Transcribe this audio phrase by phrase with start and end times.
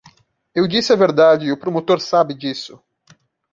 [0.55, 2.81] Eu disse a verdade e o promotor sabe disso.